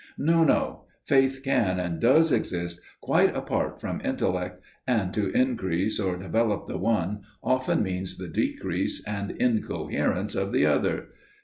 [0.17, 6.17] No, no; faith can and does exist quite apart from intellect; and to increase or
[6.17, 11.09] develop the one often means the decrease and incoherence of the other.